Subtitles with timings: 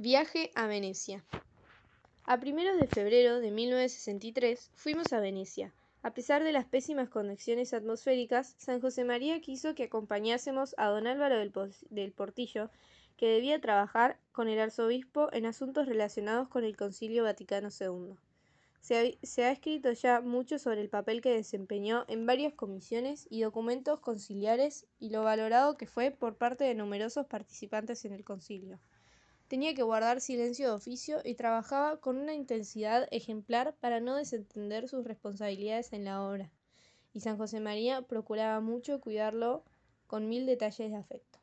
[0.00, 1.24] Viaje a Venecia.
[2.22, 5.74] A primeros de febrero de 1963 fuimos a Venecia.
[6.04, 11.08] A pesar de las pésimas condiciones atmosféricas, San José María quiso que acompañásemos a don
[11.08, 11.36] Álvaro
[11.90, 12.70] del, Portillo,
[13.16, 18.14] que debía trabajar con el arzobispo en asuntos relacionados con el Concilio Vaticano II.
[18.80, 23.40] Se se ha, escrito ya mucho sobre el papel que desempeñó en varias comisiones y
[23.40, 28.78] documentos conciliares y lo valorado que fue por parte de numerosos participantes en el concilio.
[29.48, 34.88] Tenía que guardar silencio de oficio y trabajaba con una intensidad ejemplar para no desentender
[34.88, 36.50] sus responsabilidades en la obra,
[37.14, 39.64] y San José María procuraba mucho cuidarlo
[40.06, 41.38] con mil detalles de afecto.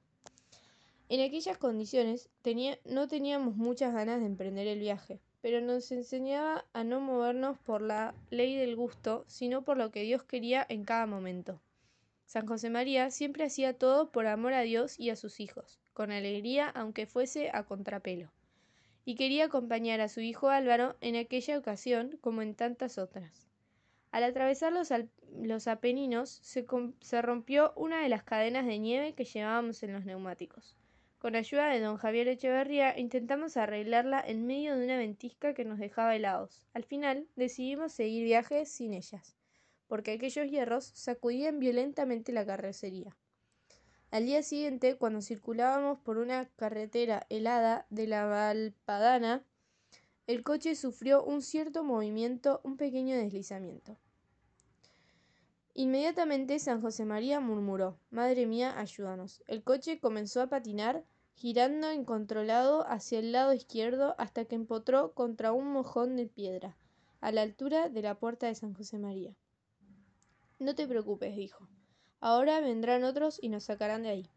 [1.10, 6.66] En aquellas condiciones tenía, no teníamos muchas ganas de emprender el viaje, pero nos enseñaba
[6.74, 10.84] a no movernos por la ley del gusto, sino por lo que Dios quería en
[10.84, 11.60] cada momento.
[12.26, 16.12] San José María siempre hacía todo por amor a Dios y a sus hijos, con
[16.12, 18.32] alegría aunque fuese a contrapelo.
[19.06, 23.48] Y quería acompañar a su hijo Álvaro en aquella ocasión como en tantas otras.
[24.12, 24.92] Al atravesar los,
[25.40, 30.76] los Apeninos se, rompió una de las cadenas de nieve que llevábamos en los neumáticos.
[31.20, 35.78] Con ayuda de don Javier Echeverría intentamos arreglarla en medio de una ventisca que nos
[35.78, 36.66] dejaba helados.
[36.74, 39.38] Al final decidimos seguir viaje sin ellas
[39.88, 43.16] porque aquellos hierros sacudían violentamente la carrocería.
[44.12, 49.44] Al día siguiente, cuando circulábamos por una carretera helada de la Valpadana,
[50.28, 53.98] el coche sufrió un cierto movimiento, un pequeño deslizamiento.
[55.74, 59.44] Inmediatamente San José María murmuró Madre mía, ayúdanos.
[59.46, 65.52] El coche comenzó a patinar, girando incontrolado hacia el lado izquierdo hasta que empotró contra
[65.52, 66.78] un mojón de piedra,
[67.20, 69.36] a la altura de la puerta de San José María.
[70.60, 71.68] No te preocupes, dijo.
[72.20, 74.30] Ahora vendrán otros y nos sacarán de ahí.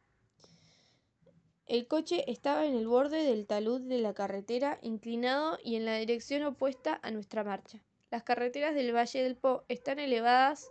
[1.66, 5.96] El coche estaba en el borde del talud de la carretera, inclinado y en la
[5.96, 7.84] dirección opuesta a nuestra marcha.
[8.10, 10.70] Las carreteras del Valle del Po están elevadas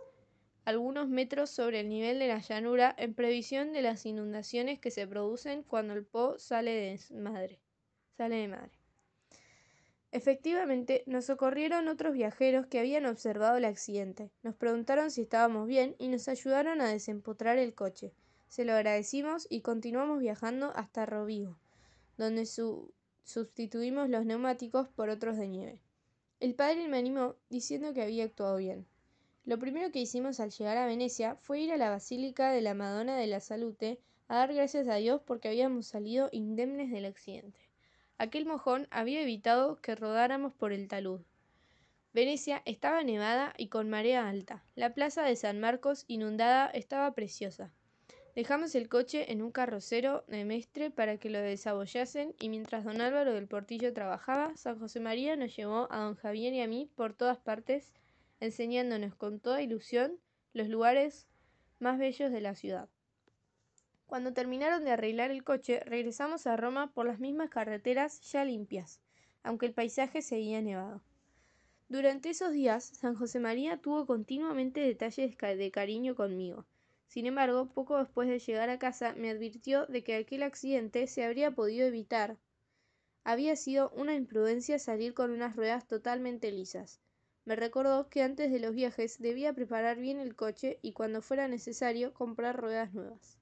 [0.64, 5.06] algunos metros sobre el nivel de la llanura en previsión de las inundaciones que se
[5.06, 7.60] producen cuando el Po sale de madre.
[8.16, 8.77] Sale de madre.
[10.10, 14.30] Efectivamente, nos socorrieron otros viajeros que habían observado el accidente.
[14.42, 18.14] Nos preguntaron si estábamos bien y nos ayudaron a desempotrar el coche.
[18.48, 21.58] Se lo agradecimos y continuamos viajando hasta Rovigo,
[22.16, 22.46] donde
[23.24, 25.82] sustituimos los neumáticos por otros de nieve.
[26.40, 28.86] El padre me animó diciendo que había actuado bien.
[29.44, 32.72] Lo primero que hicimos al llegar a Venecia fue ir a la Basílica de la
[32.72, 37.67] Madonna de la Salute a dar gracias a Dios porque habíamos salido indemnes del accidente.
[38.18, 41.20] Aquel mojón había evitado que rodáramos por el talud.
[42.12, 44.64] Venecia estaba nevada y con marea alta.
[44.74, 47.72] La plaza de San Marcos, inundada, estaba preciosa.
[48.34, 53.00] Dejamos el coche en un carrocero de Mestre para que lo desabollasen y mientras don
[53.00, 56.90] Álvaro del Portillo trabajaba, San José María nos llevó a don Javier y a mí
[56.96, 57.92] por todas partes,
[58.40, 60.18] enseñándonos con toda ilusión
[60.54, 61.28] los lugares
[61.78, 62.88] más bellos de la ciudad.
[64.08, 69.02] Cuando terminaron de arreglar el coche, regresamos a Roma por las mismas carreteras ya limpias,
[69.42, 71.02] aunque el paisaje seguía nevado.
[71.90, 76.64] Durante esos días, San José María tuvo continuamente detalles de cariño conmigo.
[77.06, 81.22] Sin embargo, poco después de llegar a casa, me advirtió de que aquel accidente se
[81.22, 82.38] habría podido evitar.
[83.24, 86.98] Había sido una imprudencia salir con unas ruedas totalmente lisas.
[87.44, 91.46] Me recordó que antes de los viajes debía preparar bien el coche y cuando fuera
[91.46, 93.37] necesario comprar ruedas nuevas.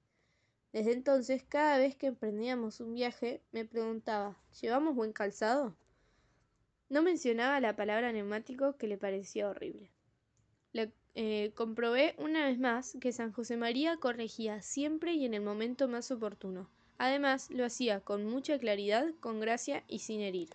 [0.73, 5.77] Desde entonces, cada vez que emprendíamos un viaje, me preguntaba ¿Llevamos buen calzado?
[6.89, 9.91] No mencionaba la palabra neumático que le parecía horrible.
[10.73, 15.41] Le, eh, comprobé una vez más que San José María corregía siempre y en el
[15.41, 16.69] momento más oportuno.
[16.99, 20.51] Además, lo hacía con mucha claridad, con gracia y sin herir.